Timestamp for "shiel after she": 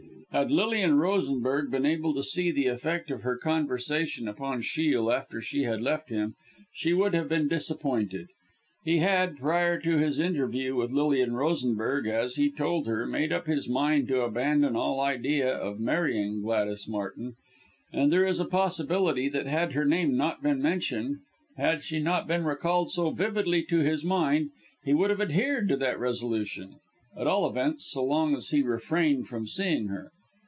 4.61-5.63